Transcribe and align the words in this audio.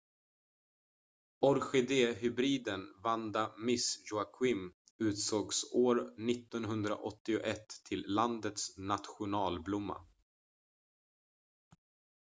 orkidéhybriden 1.49 2.85
vanda 3.07 3.43
miss 3.57 3.89
joaquim 4.11 4.65
utsågs 4.99 5.63
år 5.73 5.95
1981 6.29 7.83
till 7.85 8.05
landets 8.07 8.77
nationalblomma 8.77 10.01